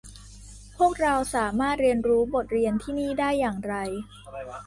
[0.77, 3.75] พวกเราสามารถเรียนรู้บทเรียนที่นี่ได้อย่างไร